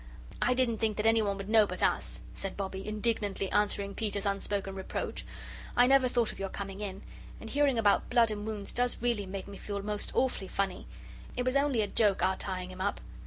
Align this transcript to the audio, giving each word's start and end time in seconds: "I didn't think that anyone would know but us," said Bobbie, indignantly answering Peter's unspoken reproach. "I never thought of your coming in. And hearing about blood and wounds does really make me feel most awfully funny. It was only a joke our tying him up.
"I 0.41 0.55
didn't 0.55 0.79
think 0.79 0.97
that 0.97 1.05
anyone 1.05 1.37
would 1.37 1.47
know 1.47 1.67
but 1.67 1.83
us," 1.83 2.21
said 2.33 2.57
Bobbie, 2.57 2.87
indignantly 2.87 3.51
answering 3.51 3.93
Peter's 3.93 4.25
unspoken 4.25 4.73
reproach. 4.73 5.23
"I 5.77 5.85
never 5.85 6.07
thought 6.07 6.31
of 6.31 6.39
your 6.39 6.49
coming 6.49 6.81
in. 6.81 7.03
And 7.39 7.51
hearing 7.51 7.77
about 7.77 8.09
blood 8.09 8.31
and 8.31 8.43
wounds 8.47 8.73
does 8.73 8.97
really 8.99 9.27
make 9.27 9.47
me 9.47 9.57
feel 9.59 9.79
most 9.83 10.11
awfully 10.15 10.47
funny. 10.47 10.87
It 11.37 11.45
was 11.45 11.55
only 11.55 11.81
a 11.83 11.87
joke 11.87 12.23
our 12.23 12.35
tying 12.35 12.71
him 12.71 12.81
up. 12.81 12.99